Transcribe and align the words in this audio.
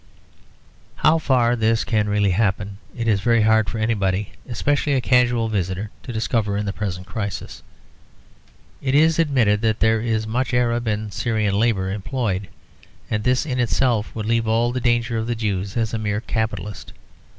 How 0.95 1.19
far 1.19 1.55
this 1.55 1.83
can 1.83 2.09
really 2.09 2.31
happen 2.31 2.79
it 2.97 3.07
is 3.07 3.21
very 3.21 3.43
hard 3.43 3.69
for 3.69 3.77
anybody, 3.77 4.31
especially 4.49 4.93
a 4.95 4.99
casual 4.99 5.47
visitor, 5.47 5.91
to 6.01 6.11
discover 6.11 6.57
in 6.57 6.65
the 6.65 6.73
present 6.73 7.05
crisis. 7.05 7.61
It 8.81 8.95
is 8.95 9.19
admitted 9.19 9.61
that 9.61 9.79
there 9.79 10.01
is 10.01 10.25
much 10.25 10.55
Arab 10.55 10.87
and 10.87 11.13
Syrian 11.13 11.53
labour 11.53 11.91
employed; 11.91 12.47
and 13.11 13.23
this 13.23 13.45
in 13.45 13.59
itself 13.59 14.15
would 14.15 14.25
leave 14.25 14.47
all 14.47 14.71
the 14.71 14.81
danger 14.81 15.19
of 15.19 15.27
the 15.27 15.35
Jew 15.35 15.61
as 15.75 15.93
a 15.93 15.99
mere 15.99 16.19
capitalist. 16.21 16.93